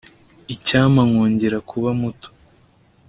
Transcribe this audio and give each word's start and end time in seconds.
icyampa 0.53 1.01
nkongera 1.09 1.57
kuba 1.69 1.89
muto 1.99 2.29